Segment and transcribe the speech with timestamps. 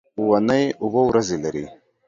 [0.19, 1.65] اونۍ اووه ورځې لري.